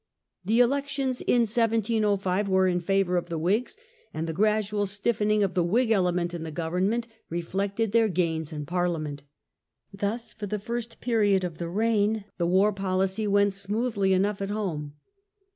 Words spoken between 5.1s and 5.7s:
ing of the